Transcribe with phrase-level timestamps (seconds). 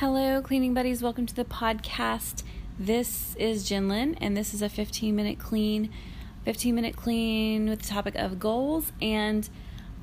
[0.00, 1.02] Hello, cleaning buddies.
[1.02, 2.42] Welcome to the podcast.
[2.78, 5.88] This is Jinlin, and this is a 15 minute clean.
[6.44, 8.92] 15 minute clean with the topic of goals.
[9.00, 9.48] And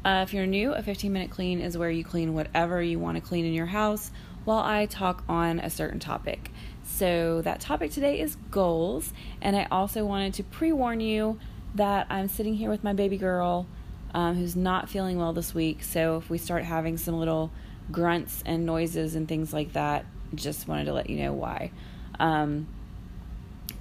[0.03, 3.17] uh, if you're new, a 15 minute clean is where you clean whatever you want
[3.17, 4.09] to clean in your house
[4.45, 6.49] while I talk on a certain topic.
[6.83, 9.13] So, that topic today is goals.
[9.43, 11.37] And I also wanted to pre warn you
[11.75, 13.67] that I'm sitting here with my baby girl
[14.15, 15.83] um, who's not feeling well this week.
[15.83, 17.51] So, if we start having some little
[17.91, 20.05] grunts and noises and things like that.
[20.35, 21.71] Just wanted to let you know why.
[22.19, 22.67] Um,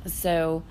[0.07, 0.63] so,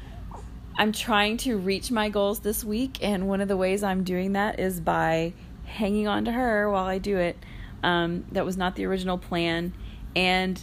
[0.77, 4.34] I'm trying to reach my goals this week, and one of the ways I'm doing
[4.34, 5.34] that is by
[5.66, 7.38] hanging on to her while I do it.
[7.84, 9.73] Um, that was not the original plan,
[10.16, 10.62] and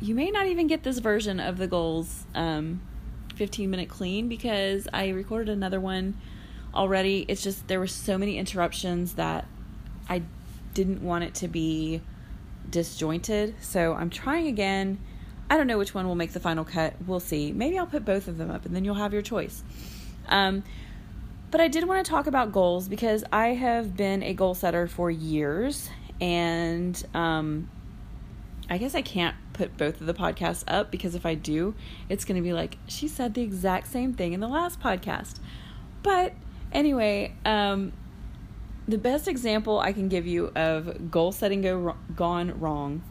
[0.00, 2.80] you may not even get this version of the goals um,
[3.36, 6.16] 15 minute clean because I recorded another one
[6.74, 7.24] already.
[7.28, 9.46] It's just there were so many interruptions that
[10.08, 10.22] I
[10.74, 12.02] didn't want it to be
[12.68, 13.54] disjointed.
[13.60, 14.98] So I'm trying again.
[15.48, 16.94] I don't know which one will make the final cut.
[17.06, 17.52] We'll see.
[17.52, 19.62] Maybe I'll put both of them up and then you'll have your choice.
[20.28, 20.64] Um,
[21.50, 24.88] but I did want to talk about goals because I have been a goal setter
[24.88, 25.88] for years.
[26.20, 27.68] And um,
[28.68, 31.74] I guess I can't put both of the podcasts up because if I do,
[32.08, 35.36] it's going to be like, she said the exact same thing in the last podcast.
[36.02, 36.32] But
[36.72, 37.92] anyway, um,
[38.86, 43.02] the best example I can give you of goal setting go gone wrong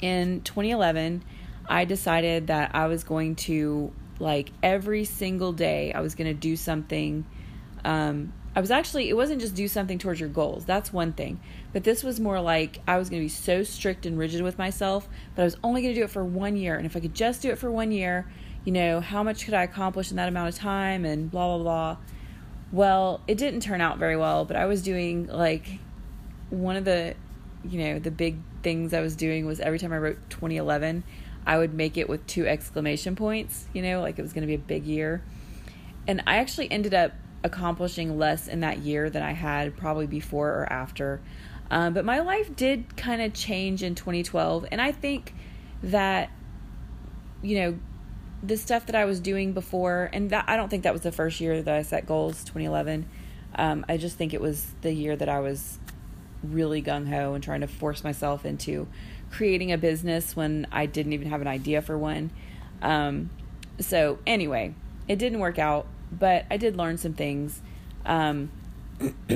[0.00, 1.24] in 2011,
[1.68, 6.34] I decided that I was going to like every single day I was going to
[6.34, 7.24] do something
[7.84, 10.64] um, I was actually, it wasn't just do something towards your goals.
[10.64, 11.40] That's one thing.
[11.74, 14.56] But this was more like I was going to be so strict and rigid with
[14.56, 16.76] myself, but I was only going to do it for one year.
[16.76, 18.26] And if I could just do it for one year,
[18.64, 21.62] you know, how much could I accomplish in that amount of time and blah, blah,
[21.62, 21.96] blah.
[22.72, 25.78] Well, it didn't turn out very well, but I was doing like
[26.50, 27.14] one of the,
[27.64, 31.04] you know, the big things I was doing was every time I wrote 2011,
[31.46, 34.48] I would make it with two exclamation points, you know, like it was going to
[34.48, 35.22] be a big year.
[36.08, 37.12] And I actually ended up
[37.44, 41.20] accomplishing less in that year than I had probably before or after.
[41.70, 44.66] Um, but my life did kind of change in 2012.
[44.70, 45.34] And I think
[45.82, 46.30] that,
[47.42, 47.78] you know,
[48.42, 51.12] the stuff that I was doing before, and that I don't think that was the
[51.12, 53.06] first year that I set goals, 2011.
[53.54, 55.78] Um, I just think it was the year that I was
[56.42, 58.86] really gung ho and trying to force myself into
[59.30, 62.30] creating a business when I didn't even have an idea for one.
[62.82, 63.30] Um,
[63.80, 64.74] so, anyway,
[65.08, 67.60] it didn't work out, but I did learn some things.
[68.04, 68.50] Um,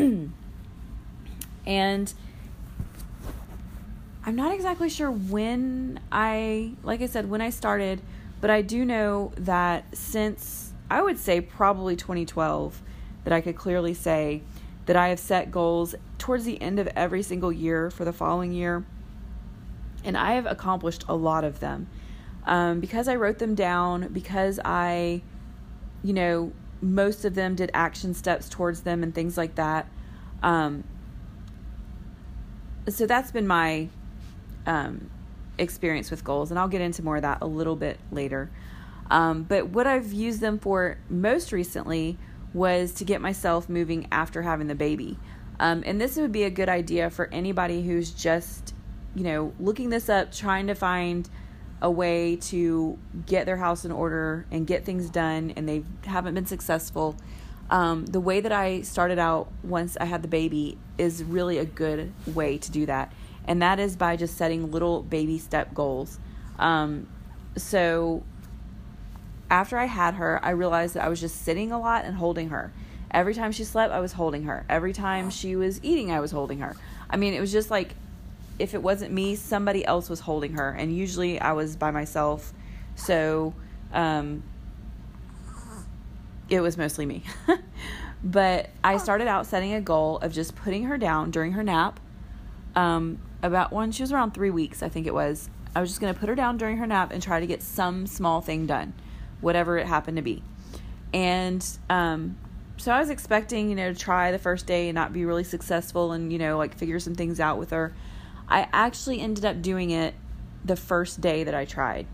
[1.67, 2.15] and
[4.25, 8.01] I'm not exactly sure when I, like I said, when I started
[8.41, 12.83] but I do know that since I would say probably 2012,
[13.25, 14.43] that I could clearly say
[14.87, 18.53] that I have set goals towards the end of every single year for the following
[18.53, 18.85] year.
[20.03, 21.87] And I have accomplished a lot of them.
[22.47, 25.23] Um, because I wrote them down, because I,
[26.03, 29.87] you know, most of them did action steps towards them and things like that.
[30.43, 30.85] Um,
[32.89, 33.89] so that's been my
[34.67, 35.11] um,
[35.61, 38.51] experience with goals, and I'll get into more of that a little bit later.
[39.11, 42.17] Um, but what I've used them for most recently
[42.55, 45.19] was to get myself moving after having the baby.
[45.59, 48.75] Um, and this would be a good idea for anybody who's just,
[49.15, 51.29] you know, looking this up, trying to find
[51.83, 56.35] a way to get their house in order and get things done, and they haven't
[56.35, 57.17] been successful.
[57.69, 61.65] Um, the way that I started out once I had the baby is really a
[61.65, 63.13] good way to do that
[63.47, 66.19] and that is by just setting little baby step goals.
[66.59, 67.09] Um,
[67.57, 68.23] so
[69.51, 72.51] after I had her, I realized that I was just sitting a lot and holding
[72.51, 72.73] her.
[73.11, 74.65] Every time she slept, I was holding her.
[74.69, 76.77] Every time she was eating, I was holding her.
[77.09, 77.95] I mean, it was just like
[78.61, 82.53] if it wasn't me, somebody else was holding her, and usually I was by myself.
[82.95, 83.55] So
[83.93, 84.43] um,
[86.49, 87.25] it was mostly me.
[88.23, 91.99] but I started out setting a goal of just putting her down during her nap.
[92.77, 95.49] Um, about when she was around three weeks, I think it was.
[95.75, 97.63] I was just going to put her down during her nap and try to get
[97.63, 98.93] some small thing done,
[99.41, 100.43] whatever it happened to be.
[101.13, 102.37] And um,
[102.77, 105.45] so I was expecting, you know, to try the first day and not be really
[105.45, 107.95] successful and, you know, like figure some things out with her.
[108.49, 110.15] I actually ended up doing it
[110.65, 112.07] the first day that I tried.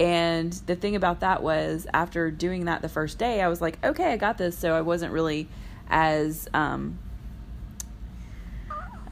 [0.00, 3.84] And the thing about that was, after doing that the first day, I was like,
[3.84, 4.56] okay, I got this.
[4.56, 5.48] So I wasn't really
[5.88, 6.98] as um,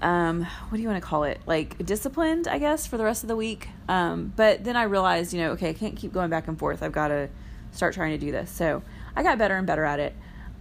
[0.03, 1.41] um, what do you want to call it?
[1.47, 3.69] Like disciplined, I guess, for the rest of the week.
[3.89, 6.83] Um, but then I realized, you know, okay, I can't keep going back and forth.
[6.83, 7.29] I've got to
[7.73, 8.51] start trying to do this.
[8.51, 8.83] So
[9.15, 10.15] I got better and better at it.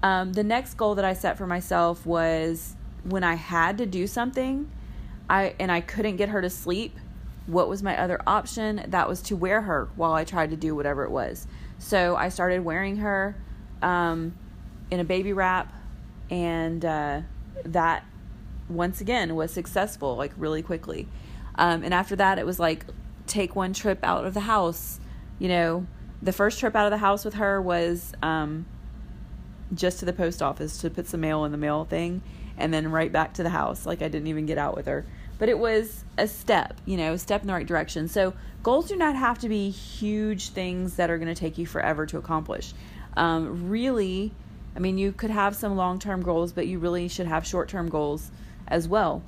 [0.03, 4.07] Um, the next goal that I set for myself was when I had to do
[4.07, 4.69] something,
[5.29, 6.97] I and I couldn't get her to sleep.
[7.47, 8.83] what was my other option?
[8.87, 11.47] That was to wear her while I tried to do whatever it was.
[11.77, 13.35] So I started wearing her
[13.81, 14.35] um,
[14.89, 15.73] in a baby wrap,
[16.29, 17.21] and uh,
[17.65, 18.03] that
[18.69, 21.07] once again was successful, like really quickly.
[21.55, 22.85] Um, and after that, it was like
[23.27, 24.99] take one trip out of the house.
[25.39, 25.87] You know,
[26.21, 28.65] the first trip out of the house with her was um,
[29.73, 32.21] just to the post office to put some mail in the mail thing,
[32.57, 33.85] and then right back to the house.
[33.85, 35.05] Like I didn't even get out with her.
[35.37, 38.07] But it was a step, you know, a step in the right direction.
[38.07, 38.33] So
[38.63, 42.05] goals do not have to be huge things that are going to take you forever
[42.05, 42.73] to accomplish.
[43.17, 44.31] Um, really,
[44.75, 47.67] I mean, you could have some long term goals, but you really should have short
[47.67, 48.31] term goals
[48.67, 49.23] as well.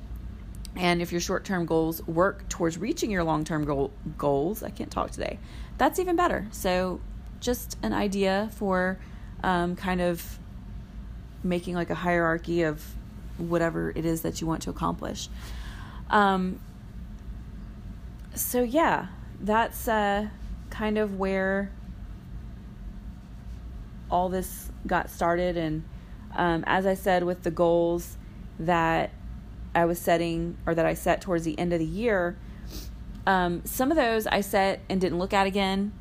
[0.75, 4.69] And if your short term goals work towards reaching your long term goal, goals, I
[4.69, 5.39] can't talk today,
[5.77, 6.47] that's even better.
[6.51, 6.99] So,
[7.39, 8.99] just an idea for
[9.43, 10.39] um, kind of
[11.43, 12.83] making like a hierarchy of
[13.37, 15.29] whatever it is that you want to accomplish.
[16.09, 16.59] Um,
[18.35, 19.07] so, yeah,
[19.41, 20.27] that's uh,
[20.69, 21.71] kind of where
[24.11, 25.57] all this got started.
[25.57, 25.83] And
[26.35, 28.17] um, as I said, with the goals
[28.59, 29.11] that
[29.77, 32.35] I was setting or that I set towards the end of the year,
[33.27, 35.93] um, some of those I set and didn't look at again.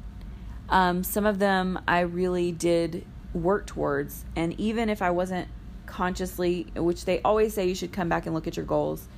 [0.71, 4.25] Um, some of them I really did work towards.
[4.35, 5.49] And even if I wasn't
[5.85, 9.09] consciously, which they always say you should come back and look at your goals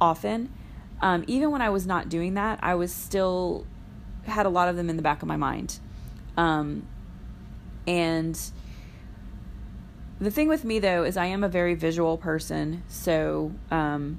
[0.00, 0.52] often,
[1.00, 3.66] um, even when I was not doing that, I was still
[4.26, 5.80] had a lot of them in the back of my mind.
[6.36, 6.86] Um,
[7.84, 8.38] and
[10.20, 14.18] the thing with me though is I am a very visual person, so um,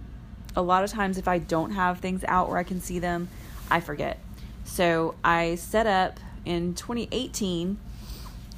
[0.55, 3.29] a lot of times if I don't have things out where I can see them,
[3.69, 4.19] I forget.
[4.63, 7.79] So I set up in 2018.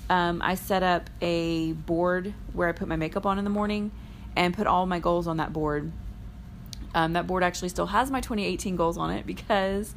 [0.10, 3.92] Um, I set up a board where I put my makeup on in the morning
[4.36, 5.92] and put all my goals on that board.
[6.96, 9.94] Um, that board actually still has my 2018 goals on it because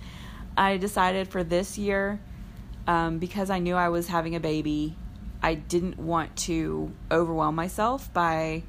[0.56, 2.20] I decided for this year,
[2.86, 4.94] um, because I knew I was having a baby
[5.42, 8.62] I didn't want to overwhelm myself by,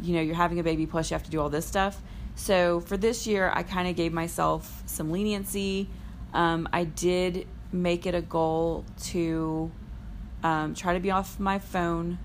[0.00, 2.00] you know, you're having a baby plus you have to do all this stuff.
[2.34, 5.88] So for this year, I kind of gave myself some leniency.
[6.34, 9.70] Um, I did make it a goal to
[10.42, 12.18] um, try to be off my phone,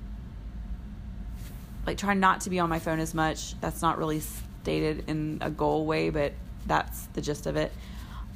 [1.88, 3.60] like try not to be on my phone as much.
[3.60, 6.34] That's not really stated in a goal way, but
[6.66, 7.72] that's the gist of it.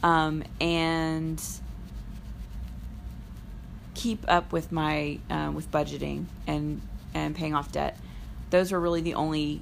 [0.03, 1.41] Um, and
[3.97, 6.81] keep up with my um, with budgeting and
[7.13, 7.97] and paying off debt.
[8.51, 9.61] Those were really the only,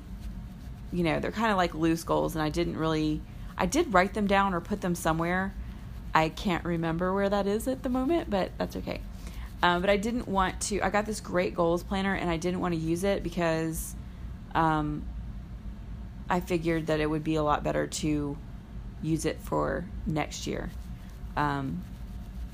[0.92, 3.22] you know, they're kind of like loose goals, and I didn't really.
[3.58, 5.54] I did write them down or put them somewhere.
[6.14, 9.00] I can't remember where that is at the moment, but that's okay.
[9.64, 10.82] Um, but I didn't want to.
[10.82, 13.96] I got this great goals planner, and I didn't want to use it because
[14.54, 15.04] um,
[16.30, 18.38] I figured that it would be a lot better to
[19.02, 20.70] use it for next year.
[21.38, 21.84] Um,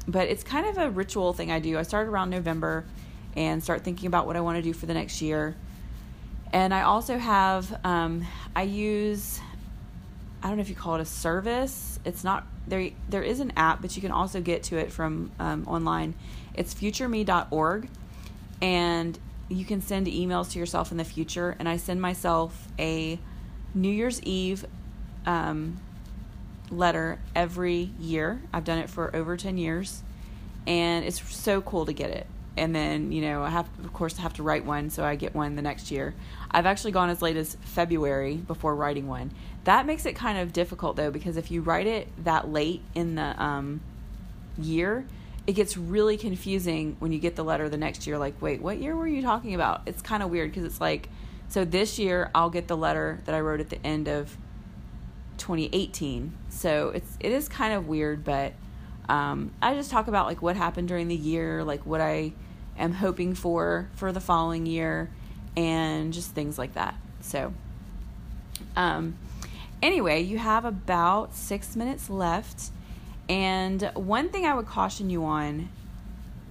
[0.08, 1.78] but it's kind of a ritual thing I do.
[1.78, 2.86] I start around November
[3.36, 5.56] and start thinking about what I want to do for the next year.
[6.54, 8.26] And I also have, um,
[8.56, 9.40] I use,
[10.44, 12.00] I don't know if you call it a service.
[12.04, 12.90] It's not there.
[13.08, 16.14] There is an app, but you can also get to it from um, online.
[16.54, 17.90] It's futureme.org,
[18.62, 21.56] and you can send emails to yourself in the future.
[21.58, 23.18] And I send myself a
[23.74, 24.66] New Year's Eve
[25.26, 25.80] um,
[26.72, 28.42] letter every year.
[28.54, 30.04] I've done it for over 10 years
[30.68, 32.28] and it's so cool to get it.
[32.58, 35.16] And then, you know, I have of course I have to write one so I
[35.16, 36.14] get one the next year.
[36.50, 39.32] I've actually gone as late as February before writing one.
[39.64, 43.16] That makes it kind of difficult though because if you write it that late in
[43.16, 43.82] the um,
[44.58, 45.06] year,
[45.48, 48.78] it gets really confusing when you get the letter the next year like, "Wait, what
[48.78, 51.10] year were you talking about?" It's kind of weird because it's like
[51.48, 54.38] so this year I'll get the letter that I wrote at the end of
[55.42, 56.32] 2018.
[56.50, 58.54] So it's it is kind of weird, but
[59.10, 62.34] um, I just talk about like what happened during the year, like what I
[62.78, 65.10] am hoping for for the following year,
[65.58, 66.96] and just things like that.
[67.22, 67.54] So,
[68.76, 69.18] um,
[69.82, 72.70] anyway, you have about six minutes left,
[73.28, 75.70] and one thing I would caution you on.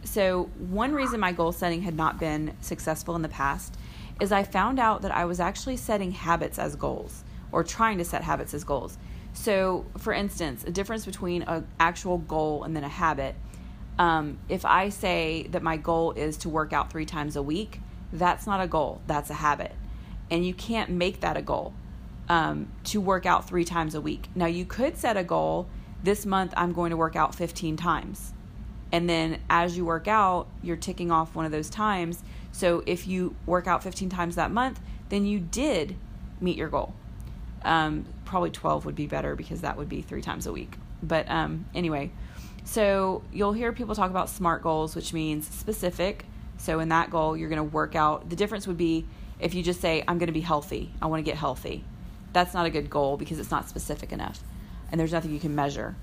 [0.03, 3.77] So, one reason my goal setting had not been successful in the past
[4.21, 8.05] is I found out that I was actually setting habits as goals or trying to
[8.05, 8.99] set habits as goals.
[9.33, 13.35] So, for instance, a difference between an actual goal and then a habit.
[13.99, 17.81] Um, if I say that my goal is to work out three times a week,
[18.13, 19.73] that's not a goal, that's a habit.
[20.31, 21.75] And you can't make that a goal
[22.29, 24.29] um, to work out three times a week.
[24.35, 25.69] Now, you could set a goal
[26.03, 28.33] this month, I'm going to work out 15 times.
[28.93, 32.23] And then as you work out, you're ticking off one of those times.
[32.53, 34.81] So if you work out 15 times that month,
[35.11, 35.97] then you did
[36.41, 36.95] meet your goal.
[37.63, 40.77] Um, probably 12 would be better because that would be three times a week.
[41.03, 42.11] But um, anyway,
[42.65, 46.25] so you'll hear people talk about SMART goals, which means specific.
[46.59, 48.31] So in that goal, you're going to work out.
[48.31, 49.07] The difference would be
[49.39, 51.83] if you just say, I'm going to be healthy, I want to get healthy.
[52.33, 54.43] That's not a good goal because it's not specific enough
[54.91, 55.97] and there's nothing you can measure.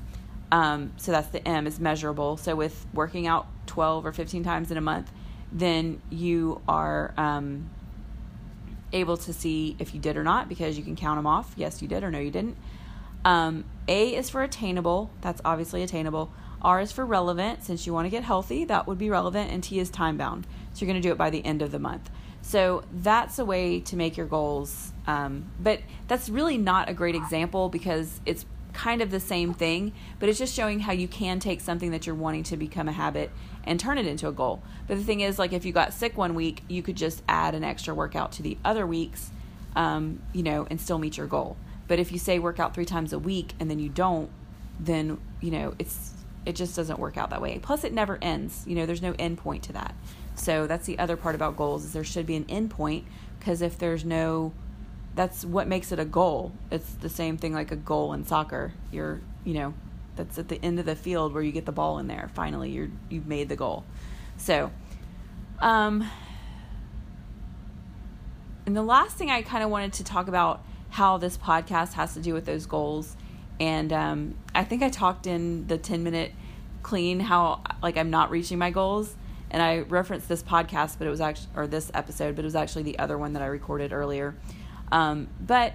[0.52, 2.38] Um, so that's the M is measurable.
[2.38, 5.12] So with working out 12 or 15 times in a month,
[5.52, 7.70] then you are um,
[8.94, 11.54] able to see if you did or not because you can count them off.
[11.56, 12.58] Yes, you did or no, you didn't.
[13.26, 15.12] Um, a is for attainable.
[15.22, 16.32] That's obviously attainable.
[16.62, 17.64] R is for relevant.
[17.64, 19.52] Since you want to get healthy, that would be relevant.
[19.52, 20.48] And T is time bound.
[20.74, 22.10] So you're going to do it by the end of the month.
[22.42, 24.94] So that's a way to make your goals.
[25.06, 28.46] Um, but that's really not a great example because it's
[28.78, 32.06] kind of the same thing, but it's just showing how you can take something that
[32.06, 33.32] you're wanting to become a habit
[33.64, 34.62] and turn it into a goal.
[34.88, 37.56] But the thing is, like if you got sick one week, you could just add
[37.56, 39.32] an extra workout to the other weeks,
[39.76, 41.58] um, you know, and still meet your goal.
[41.88, 44.30] But if you say work out three times a week and then you don't,
[44.80, 46.14] then you know it's
[46.46, 47.58] it just doesn't work out that way.
[47.60, 48.64] Plus, it never ends.
[48.68, 49.96] You know, there's no end point to that.
[50.36, 53.06] So that's the other part about goals is there should be an end point
[53.40, 54.54] because if there's no
[55.18, 56.54] that's what makes it a goal.
[56.72, 58.74] It's the same thing like a goal in soccer.
[58.92, 59.74] You're, you know,
[60.16, 62.30] that's at the end of the field where you get the ball in there.
[62.36, 63.84] Finally, you're you've made the goal.
[64.38, 64.72] So,
[65.60, 66.08] um,
[68.68, 72.14] and the last thing I kind of wanted to talk about how this podcast has
[72.14, 73.18] to do with those goals,
[73.60, 76.32] and um, I think I talked in the ten minute
[76.84, 79.16] clean how like I'm not reaching my goals,
[79.50, 82.56] and I referenced this podcast, but it was actually or this episode, but it was
[82.56, 84.36] actually the other one that I recorded earlier
[84.92, 85.74] um, but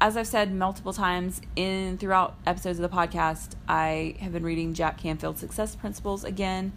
[0.00, 4.74] as I've said multiple times in throughout episodes of the podcast, I have been reading
[4.74, 6.72] Jack Canfield's Success Principles again,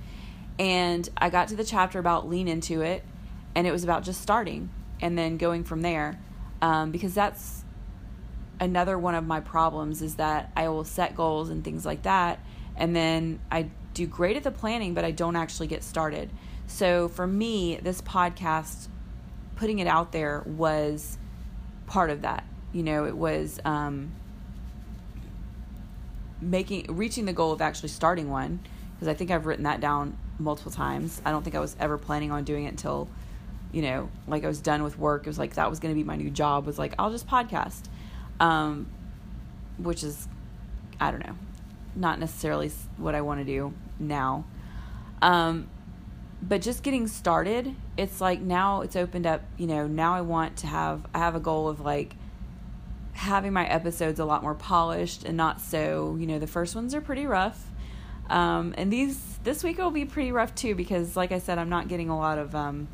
[0.57, 3.03] and I got to the chapter about lean into it,
[3.53, 4.69] and it was about just starting
[5.01, 6.19] and then going from there,
[6.61, 7.63] um, because that's
[8.59, 12.39] another one of my problems is that I will set goals and things like that,
[12.75, 16.31] and then I do great at the planning, but I don't actually get started.
[16.67, 18.87] So for me, this podcast
[19.61, 21.19] putting it out there was
[21.85, 22.43] part of that.
[22.73, 24.11] You know, it was um,
[26.41, 28.59] making reaching the goal of actually starting one
[28.95, 31.21] because I think I've written that down multiple times.
[31.23, 33.07] I don't think I was ever planning on doing it until
[33.71, 35.27] you know, like I was done with work.
[35.27, 36.65] It was like that was going to be my new job.
[36.65, 37.83] Was like I'll just podcast,
[38.39, 38.87] um,
[39.77, 40.27] which is
[40.99, 41.35] I don't know,
[41.95, 44.43] not necessarily what I want to do now.
[45.21, 45.69] Um,
[46.41, 50.57] but just getting started, it's like now it's opened up, you know, now I want
[50.57, 52.15] to have I have a goal of like
[53.13, 56.95] having my episodes a lot more polished and not so, you know, the first ones
[56.95, 57.69] are pretty rough.
[58.29, 61.69] Um, and these this week will be pretty rough too because like I said, I'm
[61.69, 62.87] not getting a lot of um,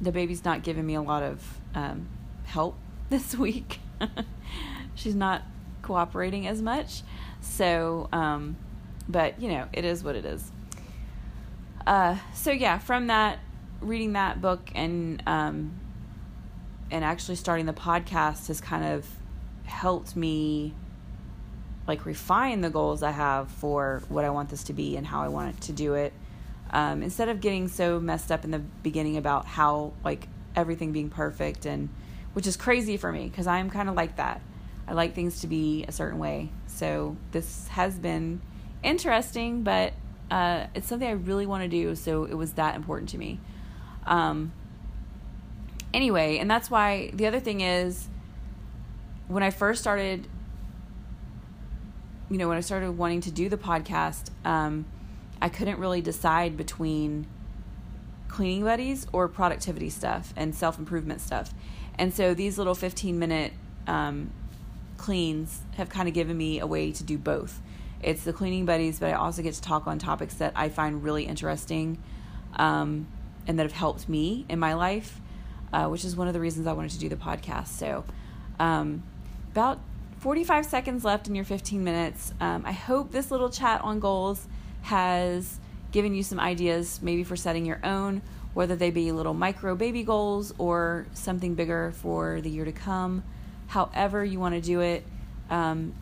[0.00, 2.08] the baby's not giving me a lot of um,
[2.44, 2.76] help
[3.10, 3.80] this week.
[4.94, 5.42] She's not
[5.82, 7.02] cooperating as much.
[7.40, 8.56] So, um,
[9.08, 10.52] but you know, it is what it is.
[11.86, 13.38] Uh, so yeah, from that,
[13.80, 15.80] reading that book and um,
[16.90, 19.06] and actually starting the podcast has kind of
[19.64, 20.74] helped me
[21.86, 25.22] like refine the goals I have for what I want this to be and how
[25.22, 26.12] I want it to do it.
[26.72, 31.10] Um, instead of getting so messed up in the beginning about how like everything being
[31.10, 31.88] perfect and
[32.32, 34.40] which is crazy for me because I'm kind of like that.
[34.86, 36.50] I like things to be a certain way.
[36.66, 38.40] So this has been
[38.82, 39.92] interesting, but
[40.30, 43.40] uh, it's something I really want to do, so it was that important to me.
[44.06, 44.52] Um,
[45.92, 48.08] anyway, and that's why the other thing is
[49.28, 50.26] when I first started,
[52.30, 54.86] you know, when I started wanting to do the podcast, um,
[55.40, 57.26] I couldn't really decide between
[58.28, 61.52] cleaning buddies or productivity stuff and self improvement stuff.
[61.98, 63.52] And so these little 15 minute
[63.86, 64.30] um,
[64.96, 67.60] cleans have kind of given me a way to do both.
[68.02, 71.02] It's the cleaning buddies, but I also get to talk on topics that I find
[71.02, 71.98] really interesting
[72.54, 73.06] um,
[73.46, 75.20] and that have helped me in my life,
[75.72, 77.68] uh, which is one of the reasons I wanted to do the podcast.
[77.68, 78.04] So,
[78.58, 79.02] um,
[79.52, 79.80] about
[80.18, 82.32] 45 seconds left in your 15 minutes.
[82.40, 84.46] Um, I hope this little chat on goals
[84.82, 85.58] has
[85.92, 88.22] given you some ideas, maybe for setting your own,
[88.54, 93.22] whether they be little micro baby goals or something bigger for the year to come.
[93.68, 95.04] However, you want to do it.
[95.48, 95.94] Um,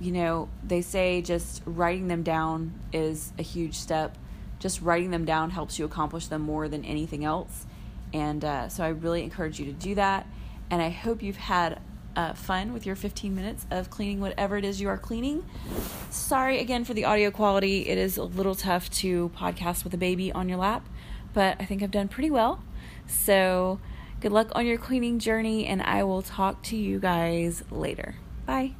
[0.00, 4.16] you know, they say just writing them down is a huge step.
[4.58, 7.66] Just writing them down helps you accomplish them more than anything else.
[8.12, 10.26] And uh, so I really encourage you to do that.
[10.70, 11.80] And I hope you've had
[12.16, 15.44] uh, fun with your 15 minutes of cleaning whatever it is you are cleaning.
[16.10, 17.88] Sorry again for the audio quality.
[17.88, 20.86] It is a little tough to podcast with a baby on your lap,
[21.32, 22.62] but I think I've done pretty well.
[23.06, 23.80] So
[24.24, 28.14] Good luck on your cleaning journey, and I will talk to you guys later.
[28.46, 28.74] Bye.